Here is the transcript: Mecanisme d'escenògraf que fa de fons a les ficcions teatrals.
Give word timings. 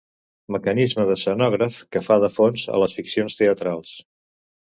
Mecanisme 0.53 1.03
d'escenògraf 1.09 1.77
que 1.97 2.01
fa 2.07 2.17
de 2.25 2.31
fons 2.37 2.65
a 2.77 2.79
les 2.85 2.97
ficcions 3.01 3.39
teatrals. 3.43 3.93